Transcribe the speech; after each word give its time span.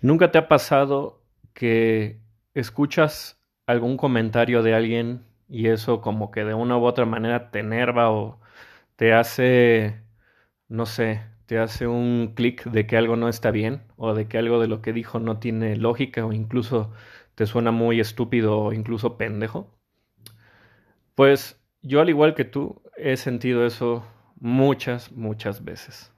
¿Nunca 0.00 0.30
te 0.30 0.38
ha 0.38 0.48
pasado 0.48 1.22
que 1.54 2.20
escuchas 2.54 3.40
algún 3.66 3.96
comentario 3.96 4.62
de 4.62 4.74
alguien 4.74 5.24
y 5.48 5.68
eso 5.68 6.00
como 6.00 6.30
que 6.30 6.44
de 6.44 6.54
una 6.54 6.78
u 6.78 6.84
otra 6.84 7.04
manera 7.04 7.50
te 7.50 7.60
enerva 7.60 8.10
o 8.10 8.40
te 8.96 9.12
hace, 9.12 10.00
no 10.68 10.86
sé, 10.86 11.22
te 11.46 11.58
hace 11.58 11.88
un 11.88 12.32
clic 12.36 12.64
de 12.64 12.86
que 12.86 12.96
algo 12.96 13.16
no 13.16 13.28
está 13.28 13.50
bien 13.50 13.82
o 13.96 14.14
de 14.14 14.28
que 14.28 14.38
algo 14.38 14.60
de 14.60 14.68
lo 14.68 14.82
que 14.82 14.92
dijo 14.92 15.18
no 15.18 15.38
tiene 15.38 15.76
lógica 15.76 16.24
o 16.24 16.32
incluso 16.32 16.92
te 17.34 17.46
suena 17.46 17.72
muy 17.72 17.98
estúpido 18.00 18.58
o 18.58 18.72
incluso 18.72 19.16
pendejo? 19.16 19.78
Pues 21.16 21.60
yo 21.82 22.00
al 22.00 22.08
igual 22.08 22.34
que 22.34 22.44
tú 22.44 22.82
he 22.96 23.16
sentido 23.16 23.66
eso 23.66 24.06
muchas, 24.38 25.10
muchas 25.10 25.64
veces 25.64 26.12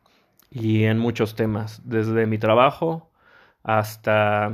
y 0.50 0.84
en 0.84 0.98
muchos 0.98 1.34
temas, 1.36 1.80
desde 1.88 2.26
mi 2.26 2.36
trabajo 2.38 3.09
hasta 3.62 4.50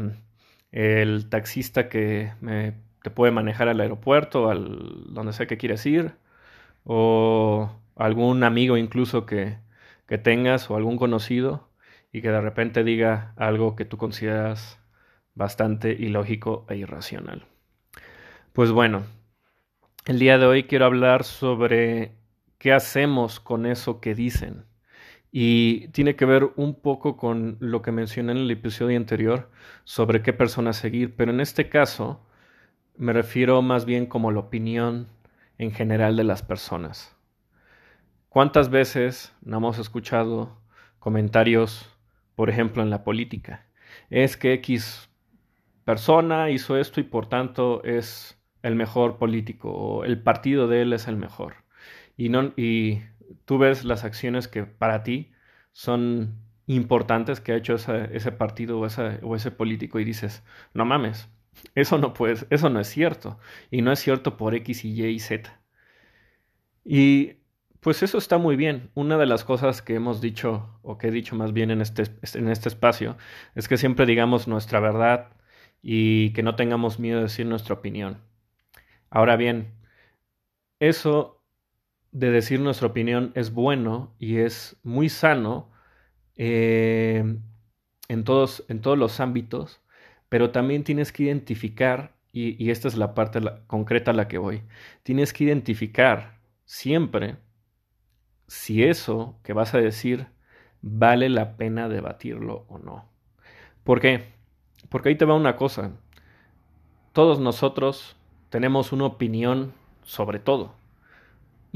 el 0.73 1.29
taxista 1.29 1.89
que 1.89 2.33
me, 2.41 2.75
te 3.03 3.11
puede 3.11 3.33
manejar 3.33 3.69
al 3.69 3.81
aeropuerto, 3.81 4.51
al 4.51 5.15
donde 5.15 5.33
sea 5.33 5.47
que 5.47 5.59
quieras 5.59 5.87
ir, 5.87 6.15
o 6.85 7.71
algún 7.97 8.45
amigo 8.45 8.77
incluso 8.77 9.27
que, 9.27 9.59
que 10.07 10.19
tengas 10.19 10.71
o 10.71 10.77
algún 10.77 10.97
conocido 10.97 11.69
y 12.13 12.23
que 12.23 12.31
de 12.31 12.41
repente 12.41 12.85
diga 12.85 13.33
algo 13.37 13.77
que 13.77 13.85
tú 13.85 13.97
consideras 13.97 14.79
bastante 15.35 15.93
ilógico 15.93 16.67
e 16.69 16.77
irracional. 16.77 17.47
Pues 18.53 18.73
bueno, 18.73 19.05
el 20.07 20.19
día 20.19 20.39
de 20.39 20.47
hoy 20.47 20.65
quiero 20.65 20.87
hablar 20.87 21.25
sobre 21.25 22.13
qué 22.59 22.73
hacemos 22.73 23.39
con 23.39 23.67
eso 23.67 24.01
que 24.01 24.15
dicen. 24.15 24.65
Y 25.39 25.89
tiene 25.89 26.17
que 26.17 26.25
ver 26.25 26.49
un 26.57 26.81
poco 26.81 27.19
con 27.19 27.59
lo 27.61 27.83
que 27.83 27.93
mencioné 27.93 28.33
en 28.33 28.39
el 28.39 28.51
episodio 28.51 28.97
anterior 28.97 29.51
sobre 29.85 30.23
qué 30.23 30.33
persona 30.33 30.73
seguir, 30.73 31.15
pero 31.15 31.31
en 31.31 31.41
este 31.41 31.69
caso 31.69 32.27
me 32.97 33.13
refiero 33.13 33.61
más 33.61 33.85
bien 33.85 34.07
como 34.07 34.33
la 34.33 34.41
opinión 34.41 35.09
en 35.59 35.73
general 35.73 36.17
de 36.17 36.25
las 36.25 36.43
personas. 36.43 37.15
¿Cuántas 38.31 38.71
veces 38.71 39.37
no 39.43 39.59
hemos 39.59 39.79
escuchado 39.79 40.59
comentarios, 41.01 41.95
por 42.35 42.49
ejemplo, 42.49 42.83
en 42.83 42.89
la 42.89 43.05
política? 43.05 43.67
Es 44.09 44.39
que 44.39 44.55
X 44.55 45.11
persona 45.85 46.49
hizo 46.49 46.79
esto 46.79 46.99
y 46.99 47.03
por 47.03 47.29
tanto 47.29 47.85
es 47.85 48.43
el 48.63 48.75
mejor 48.75 49.19
político 49.19 49.71
o 49.71 50.05
el 50.05 50.19
partido 50.19 50.67
de 50.67 50.81
él 50.81 50.95
es 50.95 51.09
el 51.09 51.17
mejor. 51.17 51.57
Y, 52.17 52.31
no, 52.31 52.55
tú 53.45 53.59
ves 53.59 53.85
las 53.85 54.05
acciones 54.05 54.49
que 54.49 54.65
para 54.65 55.03
ti 55.03 55.33
son 55.73 56.39
importantes 56.67 57.41
que 57.41 57.53
ha 57.53 57.57
hecho 57.57 57.75
ese 57.75 58.33
partido 58.33 58.81
o, 58.81 59.37
ese 59.37 59.51
político 59.53 60.01
y 60.01 60.05
dices, 60.05 60.43
no 60.75 60.85
mames, 60.85 61.29
eso 61.75 61.99
no 61.99 62.13
puedes, 62.15 62.47
eso 62.51 62.71
no 62.71 62.81
es 62.81 62.89
cierto. 62.89 63.39
Y 63.71 63.83
no 63.83 63.93
es 63.93 64.01
cierto 64.01 64.37
por 64.37 64.55
X 64.55 64.85
y 64.85 64.93
Y 64.93 65.07
y 65.07 65.19
Z. 65.21 65.61
Y 66.85 67.35
pues 67.81 68.03
eso 68.03 68.19
está 68.19 68.39
muy 68.39 68.57
bien. 68.57 68.91
Una 68.95 69.19
de 69.19 69.27
las 69.27 69.45
cosas 69.45 69.83
que 69.83 69.95
hemos 69.95 70.21
dicho, 70.21 70.79
o 70.83 70.99
que 70.99 71.09
he 71.09 71.11
dicho 71.11 71.37
más 71.37 71.53
bien 71.53 71.71
en 71.71 71.81
este, 71.81 72.05
en 72.35 72.49
este 72.49 72.69
espacio, 72.69 73.17
es 73.55 73.69
que 73.69 73.77
siempre 73.77 74.07
digamos 74.07 74.49
nuestra 74.49 74.81
verdad 74.81 75.31
y 75.83 76.33
que 76.33 76.43
no 76.43 76.57
tengamos 76.57 76.99
miedo 76.99 77.19
de 77.19 77.25
decir 77.25 77.47
nuestra 77.47 77.75
opinión. 77.75 78.23
Ahora 79.11 79.37
bien, 79.37 79.75
eso 80.81 81.36
de 82.17 82.31
decir 82.31 82.61
nuestra 82.61 82.87
opinión 82.87 83.31
es 83.35 83.53
bueno 83.53 84.15
y 84.19 84.39
es 84.39 84.79
muy 84.83 85.11
sano 85.11 85.71
eh, 86.37 87.37
en, 88.09 88.25
todos, 88.25 88.65
en 88.69 88.81
todos 88.81 88.97
los 88.97 89.21
ámbitos, 89.21 89.83
pero 90.31 90.51
también 90.51 90.83
tienes 90.83 91.13
que 91.13 91.25
identificar, 91.25 92.17
y, 92.33 92.71
esta 92.71 92.89
es 92.89 92.97
la 92.97 93.13
parte 93.13 93.41
concreta 93.67 94.13
a 94.13 94.15
la 94.15 94.29
que 94.29 94.39
voy, 94.39 94.63
tienes 95.03 95.35
que 95.35 95.45
identificar 95.45 96.41
siempre 96.65 97.37
si 98.47 98.83
eso 98.85 99.39
que 99.43 99.53
vas 99.53 99.75
a 99.75 99.79
decir 99.79 100.27
vale 100.81 101.29
la 101.29 101.59
pena 101.59 101.87
debatirlo 101.91 102.65
o 102.69 102.79
no. 102.79 103.11
¿Por 103.85 104.01
qué? 104.01 104.25
Porque 104.89 105.11
ahí 105.11 105.17
te 105.17 105.27
va 105.27 105.35
una 105.35 105.57
cosa. 105.57 105.93
Todos 107.13 107.41
nosotros 107.41 108.17
tenemos 108.49 108.93
una 108.93 109.05
opinión 109.05 109.75
sobre 110.03 110.39
todo. 110.39 110.86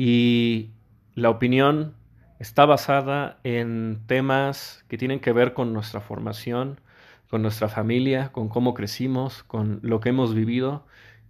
Y 0.02 0.70
la 1.14 1.28
opinión 1.28 1.94
está 2.38 2.64
basada 2.64 3.38
en 3.44 4.00
temas 4.06 4.82
que 4.88 4.96
tienen 4.96 5.20
que 5.20 5.34
ver 5.34 5.52
con 5.52 5.74
nuestra 5.74 6.00
formación, 6.00 6.80
con 7.28 7.42
nuestra 7.42 7.68
familia, 7.68 8.32
con 8.32 8.48
cómo 8.48 8.72
crecimos, 8.72 9.42
con 9.42 9.78
lo 9.82 10.00
que 10.00 10.08
hemos 10.08 10.34
vivido 10.34 10.86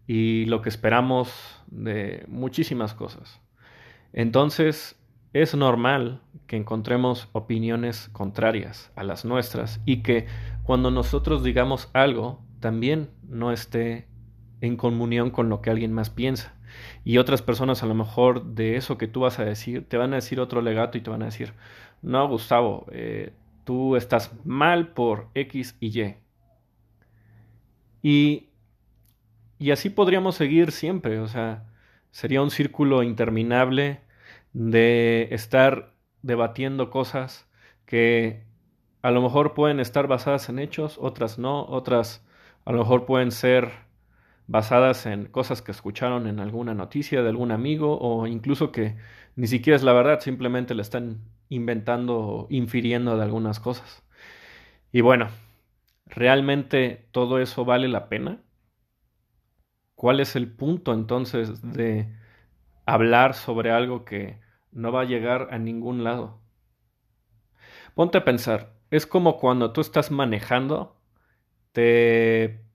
y 0.07 0.45
lo 0.45 0.63
que 0.63 0.69
esperamos 0.69 1.33
de 1.67 2.25
muchísimas 2.29 2.95
cosas. 2.95 3.41
Entonces, 4.13 4.97
es 5.33 5.57
normal 5.57 6.23
que 6.47 6.55
encontremos 6.55 7.29
opiniones 7.33 8.09
contrarias 8.13 8.93
a 8.95 9.03
las 9.03 9.25
nuestras 9.25 9.81
y 9.85 10.05
que 10.05 10.27
cuando 10.63 10.93
nosotros 10.93 11.43
digamos 11.43 11.91
algo, 11.93 12.41
también 12.61 13.11
no 13.29 13.51
esté 13.51 14.07
en 14.61 14.77
comunión 14.77 15.33
con 15.33 15.49
lo 15.49 15.61
que 15.61 15.71
alguien 15.71 15.93
más 15.93 16.09
piensa. 16.09 16.55
Y 17.05 17.19
otras 17.19 17.43
personas 17.43 17.83
a 17.83 17.87
lo 17.87 17.95
mejor 17.95 18.45
de 18.45 18.77
eso 18.77 18.99
que 18.99 19.09
tú 19.09 19.21
vas 19.21 19.39
a 19.39 19.45
decir, 19.45 19.89
te 19.89 19.97
van 19.97 20.13
a 20.13 20.17
decir 20.17 20.41
otro 20.41 20.63
legato 20.63 20.99
y 20.99 21.01
te 21.01 21.11
van 21.11 21.23
a 21.23 21.27
decir, 21.27 21.55
no, 22.03 22.29
Gustavo, 22.29 22.87
eh, 22.93 23.33
tú 23.65 23.97
estás 23.97 24.33
mal 24.45 24.89
por 24.89 25.29
X 25.35 25.77
y 25.81 26.01
Y. 26.01 26.17
Y, 28.03 28.49
y 29.59 29.71
así 29.73 29.91
podríamos 29.91 30.37
seguir 30.37 30.73
siempre, 30.73 31.21
o 31.21 31.29
sea, 31.29 31.67
sería 32.11 32.43
un 32.43 32.51
círculo 32.51 33.03
interminable 33.03 34.01
de 34.53 35.29
estar 35.33 35.95
debatiendo 36.23 36.91
cosas 36.91 37.49
que 37.87 38.45
a 39.03 39.11
lo 39.11 39.23
mejor 39.23 39.55
pueden 39.55 39.81
estar 39.81 40.07
basadas 40.07 40.49
en 40.49 40.59
hechos, 40.59 40.99
otras 41.01 41.39
no, 41.39 41.65
otras 41.67 42.25
a 42.65 42.73
lo 42.73 42.79
mejor 42.79 43.07
pueden 43.07 43.33
ser 43.33 43.71
basadas 44.51 45.07
en 45.07 45.27
cosas 45.27 45.63
que 45.63 45.71
escucharon 45.71 46.27
en 46.27 46.41
alguna 46.41 46.75
noticia 46.75 47.23
de 47.23 47.29
algún 47.29 47.53
amigo 47.53 48.01
o 48.01 48.27
incluso 48.27 48.73
que 48.73 48.97
ni 49.37 49.47
siquiera 49.47 49.77
es 49.77 49.85
la 49.85 49.93
verdad, 49.93 50.19
simplemente 50.19 50.75
le 50.75 50.83
están 50.83 51.21
inventando 51.49 52.19
o 52.19 52.47
infiriendo 52.51 53.17
de 53.17 53.23
algunas 53.23 53.61
cosas. 53.61 54.03
Y 54.91 55.03
bueno, 55.03 55.29
¿realmente 56.07 57.09
todo 57.13 57.39
eso 57.39 57.65
vale 57.65 57.87
la 57.87 58.09
pena? 58.09 58.41
¿Cuál 59.95 60.19
es 60.19 60.35
el 60.35 60.51
punto 60.51 60.95
entonces 60.95 61.63
de 61.63 62.13
hablar 62.87 63.35
sobre 63.35 63.71
algo 63.71 64.05
que 64.05 64.41
no 64.73 64.91
va 64.91 65.03
a 65.03 65.05
llegar 65.05 65.47
a 65.53 65.59
ningún 65.59 66.03
lado? 66.03 66.41
Ponte 67.95 68.19
a 68.19 68.25
pensar, 68.25 68.73
es 68.91 69.07
como 69.07 69.39
cuando 69.39 69.73
tú 69.73 69.81
estás 69.81 70.11
manejando, 70.11 70.97
te 71.71 72.69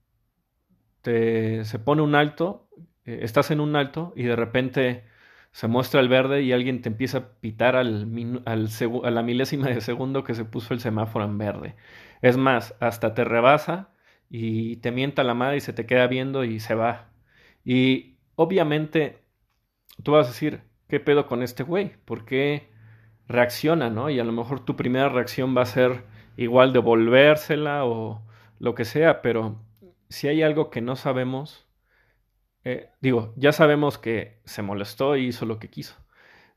se 1.05 1.79
pone 1.79 2.01
un 2.01 2.15
alto, 2.15 2.67
eh, 3.05 3.19
estás 3.23 3.51
en 3.51 3.59
un 3.59 3.75
alto 3.75 4.13
y 4.15 4.23
de 4.23 4.35
repente 4.35 5.05
se 5.51 5.67
muestra 5.67 6.01
el 6.01 6.09
verde 6.09 6.41
y 6.43 6.51
alguien 6.51 6.81
te 6.81 6.89
empieza 6.89 7.17
a 7.19 7.27
pitar 7.39 7.75
al, 7.75 8.07
al 8.45 8.69
a 9.03 9.11
la 9.11 9.23
milésima 9.23 9.67
de 9.69 9.81
segundo 9.81 10.23
que 10.23 10.35
se 10.35 10.45
puso 10.45 10.73
el 10.73 10.79
semáforo 10.81 11.25
en 11.25 11.37
verde. 11.37 11.75
Es 12.21 12.37
más, 12.37 12.75
hasta 12.79 13.13
te 13.13 13.23
rebasa 13.23 13.89
y 14.29 14.77
te 14.77 14.91
mienta 14.91 15.23
la 15.23 15.33
madre 15.33 15.57
y 15.57 15.61
se 15.61 15.73
te 15.73 15.85
queda 15.85 16.07
viendo 16.07 16.43
y 16.43 16.59
se 16.59 16.75
va. 16.75 17.09
Y 17.63 18.17
obviamente 18.35 19.19
tú 20.03 20.13
vas 20.13 20.27
a 20.27 20.31
decir, 20.31 20.61
¿qué 20.87 20.99
pedo 20.99 21.27
con 21.27 21.43
este 21.43 21.63
güey? 21.63 21.93
¿Por 22.05 22.25
qué 22.25 22.69
reacciona, 23.27 23.89
no? 23.89 24.09
Y 24.09 24.19
a 24.19 24.23
lo 24.23 24.31
mejor 24.31 24.65
tu 24.65 24.75
primera 24.75 25.09
reacción 25.09 25.55
va 25.57 25.61
a 25.63 25.65
ser 25.65 26.03
igual 26.37 26.73
devolvérsela 26.73 27.85
o 27.85 28.21
lo 28.59 28.75
que 28.75 28.85
sea, 28.85 29.21
pero 29.21 29.57
si 30.15 30.29
hay 30.29 30.43
algo 30.43 30.69
que 30.69 30.79
no 30.79 30.95
sabemos, 30.95 31.67
eh, 32.63 32.89
digo, 33.01 33.33
ya 33.35 33.51
sabemos 33.51 33.97
que 33.97 34.41
se 34.45 34.61
molestó 34.61 35.17
y 35.17 35.25
hizo 35.27 35.45
lo 35.45 35.59
que 35.59 35.69
quiso, 35.69 35.95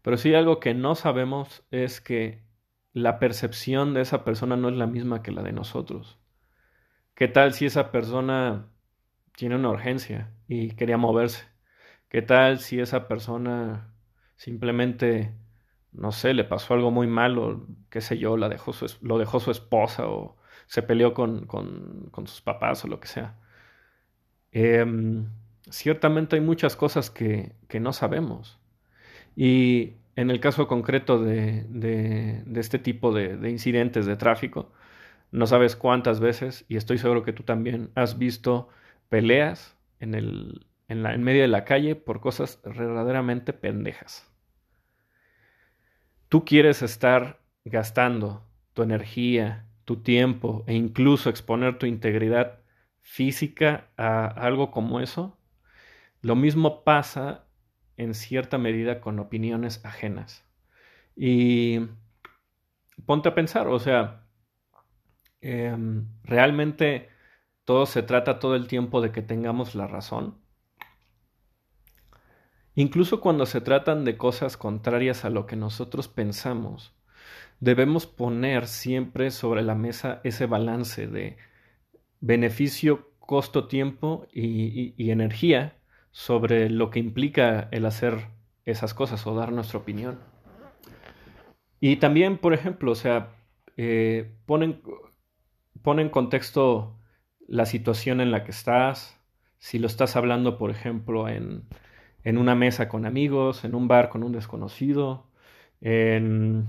pero 0.00 0.16
si 0.16 0.28
hay 0.28 0.36
algo 0.36 0.60
que 0.60 0.74
no 0.74 0.94
sabemos 0.94 1.64
es 1.72 2.00
que 2.00 2.44
la 2.92 3.18
percepción 3.18 3.94
de 3.94 4.02
esa 4.02 4.24
persona 4.24 4.56
no 4.56 4.68
es 4.68 4.76
la 4.76 4.86
misma 4.86 5.22
que 5.22 5.32
la 5.32 5.42
de 5.42 5.52
nosotros. 5.52 6.20
¿Qué 7.16 7.26
tal 7.26 7.52
si 7.52 7.66
esa 7.66 7.90
persona 7.90 8.70
tiene 9.36 9.56
una 9.56 9.70
urgencia 9.70 10.32
y 10.46 10.76
quería 10.76 10.96
moverse? 10.96 11.44
¿Qué 12.08 12.22
tal 12.22 12.60
si 12.60 12.78
esa 12.78 13.08
persona 13.08 13.92
simplemente, 14.36 15.34
no 15.90 16.12
sé, 16.12 16.32
le 16.32 16.44
pasó 16.44 16.74
algo 16.74 16.92
muy 16.92 17.08
malo, 17.08 17.66
qué 17.90 18.00
sé 18.02 18.18
yo, 18.18 18.36
la 18.36 18.48
dejó 18.48 18.72
lo 19.02 19.18
dejó 19.18 19.40
su 19.40 19.50
esposa 19.50 20.06
o 20.06 20.36
se 20.66 20.82
peleó 20.82 21.12
con, 21.12 21.46
con, 21.46 22.08
con 22.12 22.26
sus 22.28 22.40
papás 22.40 22.84
o 22.84 22.88
lo 22.88 23.00
que 23.00 23.08
sea. 23.08 23.36
Em, 24.52 25.26
ciertamente 25.70 26.36
hay 26.36 26.42
muchas 26.42 26.76
cosas 26.76 27.10
que, 27.10 27.52
que, 27.68 27.80
no 27.80 27.92
sabemos. 27.92 28.58
Y 29.36 29.94
en 30.16 30.30
el 30.30 30.40
caso 30.40 30.68
concreto 30.68 31.22
de, 31.22 31.64
de, 31.68 32.42
este 32.60 32.78
tipo 32.78 33.12
de, 33.12 33.36
de, 33.36 33.50
incidentes 33.50 34.06
de 34.06 34.16
tráfico, 34.16 34.72
no 35.30 35.46
sabes 35.46 35.76
cuántas 35.76 36.20
veces, 36.20 36.64
y 36.68 36.76
estoy 36.76 36.98
seguro 36.98 37.22
que 37.22 37.32
tú 37.32 37.42
también 37.42 37.90
has 37.94 38.18
visto 38.18 38.68
peleas 39.08 39.76
en, 40.00 40.14
el, 40.14 40.66
en, 40.88 41.02
la, 41.02 41.14
en 41.14 41.22
medio 41.22 41.42
de 41.42 41.48
la 41.48 41.64
calle 41.64 41.94
por 41.96 42.20
cosas 42.20 42.60
verdaderamente 42.64 43.52
pendejas. 43.52 44.26
Tú 46.28 46.44
quieres 46.44 46.82
estar 46.82 47.40
gastando 47.64 48.44
tu 48.74 48.82
energía, 48.82 49.66
tu 49.84 49.96
tiempo 49.96 50.64
e 50.66 50.74
incluso 50.74 51.30
exponer 51.30 51.78
tu 51.78 51.86
integridad 51.86 52.58
física 53.02 53.88
a 53.96 54.26
algo 54.26 54.70
como 54.70 55.00
eso. 55.00 55.38
Lo 56.22 56.36
mismo 56.36 56.84
pasa 56.84 57.44
en 57.96 58.14
cierta 58.14 58.58
medida 58.58 59.00
con 59.00 59.18
opiniones 59.18 59.84
ajenas. 59.84 60.44
Y 61.16 61.80
ponte 63.06 63.28
a 63.28 63.34
pensar, 63.34 63.66
o 63.68 63.78
sea, 63.78 64.24
em, 65.40 66.06
realmente 66.24 67.08
todo 67.64 67.86
se 67.86 68.02
trata 68.02 68.38
todo 68.38 68.54
el 68.56 68.66
tiempo 68.68 69.00
de 69.00 69.12
que 69.12 69.22
tengamos 69.22 69.74
la 69.74 69.86
razón. 69.86 70.38
Incluso 72.74 73.20
cuando 73.20 73.44
se 73.44 73.60
tratan 73.60 74.04
de 74.04 74.16
cosas 74.16 74.56
contrarias 74.56 75.24
a 75.24 75.30
lo 75.30 75.46
que 75.46 75.56
nosotros 75.56 76.06
pensamos, 76.06 76.94
debemos 77.58 78.06
poner 78.06 78.68
siempre 78.68 79.32
sobre 79.32 79.62
la 79.62 79.74
mesa 79.74 80.20
ese 80.22 80.46
balance 80.46 81.08
de 81.08 81.36
beneficio, 82.20 83.10
costo, 83.18 83.68
tiempo 83.68 84.26
y, 84.32 85.10
energía 85.10 85.76
sobre 86.10 86.70
lo 86.70 86.90
que 86.90 86.98
implica 86.98 87.68
el 87.70 87.86
hacer 87.86 88.28
esas 88.64 88.94
cosas 88.94 89.26
o 89.26 89.34
dar 89.34 89.52
nuestra 89.52 89.78
opinión. 89.78 90.18
Y 91.80 91.96
también, 91.96 92.38
por 92.38 92.54
ejemplo, 92.54 92.92
o 92.92 92.94
sea, 92.94 93.30
eh, 93.76 94.34
ponen, 94.46 94.82
pone 95.82 96.02
en 96.02 96.08
contexto 96.08 96.98
la 97.46 97.66
situación 97.66 98.20
en 98.20 98.30
la 98.30 98.44
que 98.44 98.50
estás, 98.50 99.20
si 99.58 99.78
lo 99.78 99.86
estás 99.86 100.16
hablando, 100.16 100.58
por 100.58 100.70
ejemplo, 100.70 101.28
en, 101.28 101.64
en 102.24 102.38
una 102.38 102.54
mesa 102.54 102.88
con 102.88 103.06
amigos, 103.06 103.64
en 103.64 103.74
un 103.74 103.88
bar 103.88 104.08
con 104.08 104.22
un 104.22 104.32
desconocido, 104.32 105.26
en, 105.80 106.66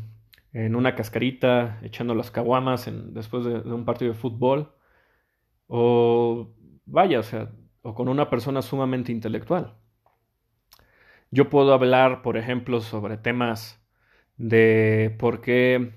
en 0.53 0.75
una 0.75 0.95
cascarita 0.95 1.79
echando 1.83 2.15
las 2.15 2.31
caguamas 2.31 2.89
después 3.13 3.45
de, 3.45 3.59
un 3.59 3.85
partido 3.85 4.13
de 4.13 4.17
fútbol, 4.17 4.71
o 5.69 6.53
vaya, 6.85 7.19
o 7.19 7.23
sea, 7.23 7.51
o 7.83 7.95
con 7.95 8.09
una 8.09 8.29
persona 8.29 8.61
sumamente 8.61 9.11
intelectual. 9.13 9.75
Yo 11.31 11.49
puedo 11.49 11.73
hablar, 11.73 12.21
por 12.21 12.37
ejemplo, 12.37 12.81
sobre 12.81 13.17
temas 13.17 13.79
de 14.37 15.15
por 15.19 15.41
qué 15.41 15.93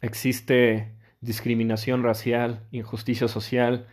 existe 0.00 0.96
discriminación 1.20 2.02
racial, 2.04 2.66
injusticia 2.70 3.28
social 3.28 3.88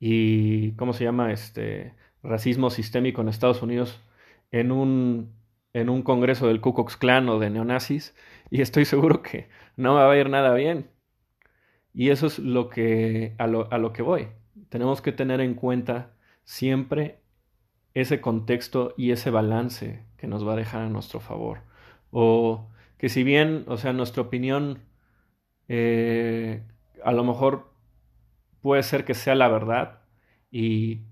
y, 0.00 0.72
¿cómo 0.76 0.92
se 0.94 1.04
llama? 1.04 1.32
Este, 1.32 1.94
racismo 2.22 2.70
sistémico 2.70 3.20
en 3.20 3.28
Estados 3.28 3.62
Unidos 3.62 4.00
en 4.52 4.72
un, 4.72 5.34
en 5.72 5.88
un 5.90 6.02
congreso 6.02 6.48
del 6.48 6.60
Ku 6.60 6.74
Klux 6.74 6.96
Klan 6.96 7.28
o 7.28 7.38
de 7.38 7.50
neonazis 7.50 8.14
y 8.50 8.62
estoy 8.62 8.84
seguro 8.84 9.22
que 9.22 9.48
no 9.76 9.94
va 9.94 10.10
a 10.10 10.16
ir 10.16 10.30
nada 10.30 10.54
bien. 10.54 10.90
Y 11.94 12.10
eso 12.10 12.26
es 12.26 12.38
lo 12.38 12.68
que, 12.70 13.34
a, 13.38 13.46
lo, 13.46 13.70
a 13.72 13.78
lo 13.78 13.92
que 13.92 14.02
voy. 14.02 14.28
Tenemos 14.72 15.02
que 15.02 15.12
tener 15.12 15.42
en 15.42 15.52
cuenta 15.52 16.14
siempre 16.44 17.20
ese 17.92 18.22
contexto 18.22 18.94
y 18.96 19.10
ese 19.10 19.28
balance 19.28 20.06
que 20.16 20.26
nos 20.26 20.48
va 20.48 20.54
a 20.54 20.56
dejar 20.56 20.80
a 20.80 20.88
nuestro 20.88 21.20
favor. 21.20 21.58
O 22.10 22.70
que 22.96 23.10
si 23.10 23.22
bien, 23.22 23.66
o 23.68 23.76
sea, 23.76 23.92
nuestra 23.92 24.22
opinión 24.22 24.78
eh, 25.68 26.62
a 27.04 27.12
lo 27.12 27.22
mejor 27.22 27.74
puede 28.62 28.82
ser 28.82 29.04
que 29.04 29.12
sea 29.12 29.34
la 29.34 29.48
verdad 29.48 30.04
y 30.50 31.02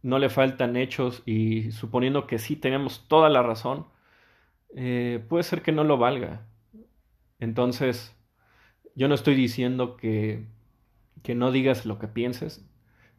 no 0.00 0.18
le 0.18 0.30
faltan 0.30 0.76
hechos 0.76 1.22
y 1.26 1.72
suponiendo 1.72 2.26
que 2.26 2.38
sí 2.38 2.56
tenemos 2.56 3.06
toda 3.06 3.28
la 3.28 3.42
razón, 3.42 3.84
eh, 4.74 5.22
puede 5.28 5.42
ser 5.42 5.60
que 5.60 5.72
no 5.72 5.84
lo 5.84 5.98
valga. 5.98 6.46
Entonces, 7.38 8.16
yo 8.94 9.08
no 9.08 9.14
estoy 9.14 9.34
diciendo 9.34 9.98
que, 9.98 10.46
que 11.22 11.34
no 11.34 11.52
digas 11.52 11.84
lo 11.84 11.98
que 11.98 12.08
pienses. 12.08 12.66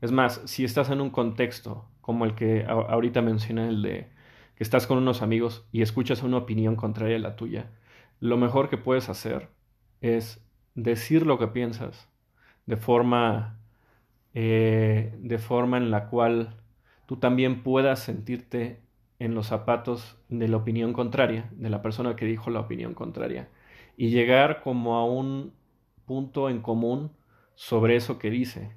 Es 0.01 0.12
más, 0.12 0.42
si 0.45 0.65
estás 0.65 0.89
en 0.89 1.00
un 1.00 1.12
contexto 1.12 1.86
como 2.01 2.25
el 2.25 2.36
que 2.36 2.65
ahorita 2.68 3.21
mencioné, 3.21 3.69
el 3.69 3.81
de 3.81 4.09
que 4.56 4.63
estás 4.63 4.88
con 4.88 4.98
unos 4.98 5.21
amigos 5.21 5.68
y 5.71 5.81
escuchas 5.83 6.24
una 6.24 6.38
opinión 6.38 6.75
contraria 6.75 7.15
a 7.18 7.19
la 7.19 7.36
tuya, 7.36 7.71
lo 8.19 8.38
mejor 8.38 8.69
que 8.69 8.77
puedes 8.77 9.09
hacer 9.09 9.50
es 10.01 10.44
decir 10.75 11.25
lo 11.25 11.38
que 11.38 11.48
piensas 11.48 12.09
de 12.65 12.77
forma, 12.77 13.59
eh, 14.33 15.15
de 15.19 15.38
forma 15.38 15.77
en 15.77 15.92
la 15.92 16.07
cual 16.07 16.57
tú 17.06 17.18
también 17.18 17.63
puedas 17.63 18.00
sentirte 18.00 18.81
en 19.19 19.36
los 19.36 19.48
zapatos 19.48 20.18
de 20.30 20.48
la 20.48 20.57
opinión 20.57 20.94
contraria, 20.94 21.50
de 21.51 21.69
la 21.69 21.83
persona 21.83 22.15
que 22.15 22.25
dijo 22.25 22.50
la 22.50 22.62
opinión 22.62 22.95
contraria, 22.95 23.50
y 23.98 24.09
llegar 24.09 24.62
como 24.63 24.95
a 24.95 25.06
un 25.06 25.53
punto 26.06 26.50
en 26.50 26.62
común 26.62 27.12
sobre 27.53 27.95
eso 27.95 28.18
que 28.18 28.31
dice, 28.31 28.71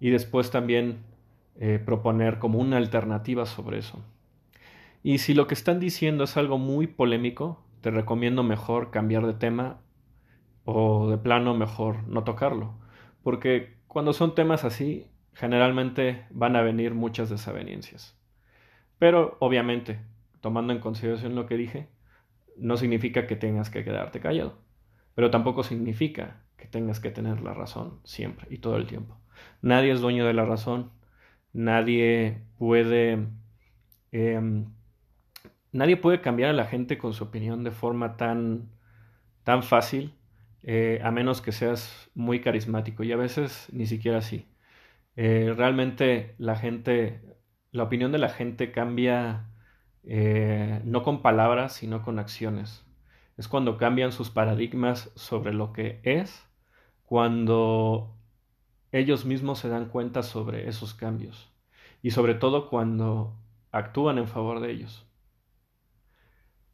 y 0.00 0.10
después 0.10 0.50
también 0.50 1.04
eh, 1.56 1.78
proponer 1.84 2.38
como 2.38 2.58
una 2.58 2.78
alternativa 2.78 3.46
sobre 3.46 3.78
eso. 3.78 4.02
Y 5.02 5.18
si 5.18 5.34
lo 5.34 5.46
que 5.46 5.54
están 5.54 5.78
diciendo 5.78 6.24
es 6.24 6.36
algo 6.36 6.58
muy 6.58 6.86
polémico, 6.86 7.62
te 7.82 7.90
recomiendo 7.90 8.42
mejor 8.42 8.90
cambiar 8.90 9.26
de 9.26 9.34
tema 9.34 9.80
o 10.64 11.08
de 11.10 11.18
plano 11.18 11.54
mejor 11.54 12.06
no 12.08 12.24
tocarlo, 12.24 12.74
porque 13.22 13.76
cuando 13.86 14.12
son 14.12 14.34
temas 14.34 14.64
así, 14.64 15.06
generalmente 15.34 16.24
van 16.30 16.56
a 16.56 16.62
venir 16.62 16.94
muchas 16.94 17.30
desavenencias. 17.30 18.16
Pero 18.98 19.36
obviamente, 19.40 20.00
tomando 20.40 20.72
en 20.72 20.80
consideración 20.80 21.34
lo 21.34 21.46
que 21.46 21.56
dije, 21.56 21.88
no 22.56 22.76
significa 22.76 23.26
que 23.26 23.36
tengas 23.36 23.70
que 23.70 23.84
quedarte 23.84 24.20
callado, 24.20 24.58
pero 25.14 25.30
tampoco 25.30 25.62
significa 25.62 26.42
que 26.56 26.66
tengas 26.66 27.00
que 27.00 27.10
tener 27.10 27.40
la 27.40 27.54
razón 27.54 28.00
siempre 28.04 28.46
y 28.50 28.58
todo 28.58 28.76
el 28.76 28.86
tiempo. 28.86 29.16
Nadie 29.62 29.92
es 29.92 30.00
dueño 30.00 30.26
de 30.26 30.34
la 30.34 30.44
razón, 30.44 30.90
nadie 31.52 32.42
puede... 32.58 33.28
Em, 34.12 34.66
nadie 35.72 35.96
puede 35.96 36.20
cambiar 36.20 36.50
a 36.50 36.54
la 36.54 36.66
gente 36.66 36.98
con 36.98 37.12
su 37.14 37.24
opinión 37.24 37.64
de 37.64 37.70
forma 37.70 38.16
tan, 38.16 38.70
tan 39.44 39.62
fácil, 39.62 40.14
eh, 40.62 41.00
a 41.04 41.10
menos 41.10 41.40
que 41.40 41.52
seas 41.52 42.10
muy 42.14 42.40
carismático, 42.40 43.04
y 43.04 43.12
a 43.12 43.16
veces 43.16 43.68
ni 43.72 43.86
siquiera 43.86 44.18
así. 44.18 44.46
Eh, 45.16 45.52
realmente 45.56 46.34
la 46.38 46.56
gente, 46.56 47.20
la 47.72 47.84
opinión 47.84 48.12
de 48.12 48.18
la 48.18 48.30
gente 48.30 48.72
cambia 48.72 49.50
eh, 50.04 50.80
no 50.84 51.02
con 51.02 51.22
palabras, 51.22 51.74
sino 51.74 52.02
con 52.02 52.18
acciones. 52.18 52.84
Es 53.36 53.48
cuando 53.48 53.78
cambian 53.78 54.12
sus 54.12 54.30
paradigmas 54.30 55.12
sobre 55.16 55.52
lo 55.52 55.72
que 55.72 56.00
es, 56.04 56.46
cuando 57.04 58.16
ellos 58.92 59.24
mismos 59.24 59.58
se 59.58 59.68
dan 59.68 59.86
cuenta 59.86 60.22
sobre 60.22 60.68
esos 60.68 60.94
cambios 60.94 61.50
y 62.02 62.10
sobre 62.10 62.34
todo 62.34 62.68
cuando 62.68 63.36
actúan 63.72 64.18
en 64.18 64.26
favor 64.26 64.60
de 64.60 64.72
ellos. 64.72 65.06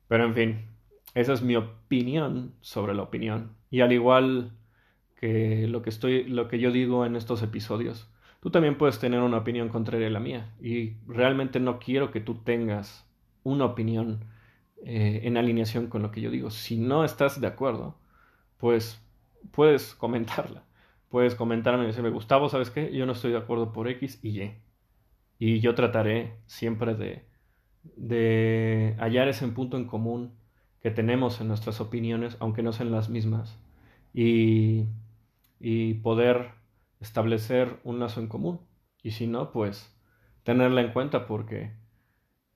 Pero 0.09 0.25
en 0.25 0.35
fin, 0.35 0.67
esa 1.15 1.33
es 1.33 1.43
mi 1.43 1.57
opinión 1.57 2.55
sobre 2.61 2.95
la 2.95 3.03
opinión. 3.03 3.57
Y 3.71 3.81
al 3.81 3.93
igual 3.93 4.53
que 5.17 5.67
lo 5.67 5.83
que 5.83 5.91
estoy, 5.91 6.25
lo 6.25 6.49
que 6.49 6.59
yo 6.59 6.71
digo 6.71 7.07
en 7.07 7.17
estos 7.17 7.43
episodios, 7.43 8.09
tú 8.41 8.51
también 8.51 8.79
puedes 8.79 8.99
tener 8.99 9.21
una 9.21 9.39
opinión 9.39 9.69
contraria 9.69 10.09
a 10.09 10.11
la 10.11 10.21
mía. 10.21 10.55
Y 10.61 10.95
realmente 11.07 11.59
no 11.59 11.79
quiero 11.79 12.11
que 12.11 12.21
tú 12.21 12.37
tengas 12.37 13.07
una 13.43 13.65
opinión 13.65 14.25
eh, 14.85 15.23
en 15.25 15.37
alineación 15.37 15.89
con 15.89 16.03
lo 16.03 16.11
que 16.11 16.21
yo 16.21 16.31
digo. 16.31 16.51
Si 16.51 16.77
no 16.77 17.05
estás 17.05 17.41
de 17.41 17.47
acuerdo, 17.47 17.97
pues 18.59 19.03
puedes 19.53 19.95
comentarla. 19.97 20.66
Puedes 21.17 21.35
comentarme 21.35 21.85
y 21.85 21.87
decirme, 21.87 22.11
Gustavo, 22.11 22.51
¿sabes 22.51 22.69
qué? 22.69 22.93
Yo 22.93 23.07
no 23.07 23.13
estoy 23.13 23.33
de 23.33 23.39
acuerdo 23.39 23.73
por 23.73 23.89
X 23.89 24.21
y 24.23 24.39
Y. 24.39 24.55
Y 25.39 25.61
yo 25.61 25.75
trataré 25.75 26.35
siempre 26.45 26.95
de, 26.95 27.25
de 27.97 28.95
hallar 28.99 29.27
ese 29.27 29.49
punto 29.49 29.79
en 29.79 29.87
común 29.87 30.35
que 30.83 30.91
tenemos 30.91 31.41
en 31.41 31.49
nuestras 31.49 31.81
opiniones, 31.81 32.37
aunque 32.39 32.63
no 32.63 32.71
sean 32.75 32.93
las 32.93 33.09
mismas, 33.09 33.59
y, 34.13 34.89
y 35.59 35.95
poder 35.95 36.51
establecer 37.01 37.81
un 37.83 37.99
lazo 37.99 38.21
en 38.21 38.29
común. 38.29 38.61
Y 39.03 39.13
si 39.13 39.27
no, 39.27 39.53
pues 39.53 39.99
tenerla 40.43 40.83
en 40.83 40.93
cuenta 40.93 41.27
porque 41.27 41.73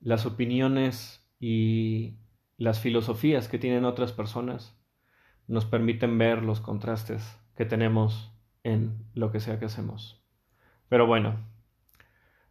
las 0.01 0.27
opiniones 0.27 1.27
y 1.41 2.19
las 2.59 2.79
filosofías 2.79 3.49
que 3.49 3.59
tienen 3.59 3.87
otras 3.87 4.13
personas 4.13 4.79
nos 5.47 5.65
permiten 5.65 6.19
ver 6.19 6.43
los 6.43 6.61
contrastes 6.61 7.41
que 7.57 7.65
tenemos 7.65 8.30
en 8.65 9.05
lo 9.15 9.33
que 9.33 9.41
sea 9.41 9.59
que 9.59 9.67
hacemos. 9.67 10.23
Pero 10.89 11.07
bueno, 11.07 11.39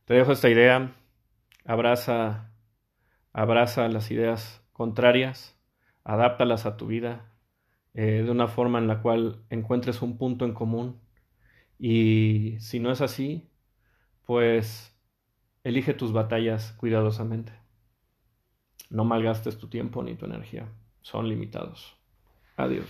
te 0.05 0.13
dejo 0.13 0.31
esta 0.31 0.49
idea, 0.49 0.93
abraza, 1.65 2.51
abraza 3.33 3.87
las 3.89 4.11
ideas 4.11 4.63
contrarias, 4.73 5.57
adáptalas 6.03 6.65
a 6.65 6.77
tu 6.77 6.87
vida 6.87 7.29
eh, 7.93 8.23
de 8.23 8.31
una 8.31 8.47
forma 8.47 8.79
en 8.79 8.87
la 8.87 9.01
cual 9.01 9.43
encuentres 9.49 10.01
un 10.01 10.17
punto 10.17 10.45
en 10.45 10.53
común 10.53 11.01
Y 11.77 12.57
si 12.59 12.79
no 12.79 12.91
es 12.91 13.01
así, 13.01 13.49
pues 14.25 14.95
elige 15.63 15.93
tus 15.93 16.11
batallas 16.13 16.73
cuidadosamente. 16.73 17.53
No 18.89 19.05
malgastes 19.05 19.57
tu 19.57 19.67
tiempo 19.69 20.03
ni 20.03 20.15
tu 20.15 20.25
energía. 20.25 20.67
Son 21.01 21.27
limitados. 21.29 21.95
Adiós. 22.57 22.89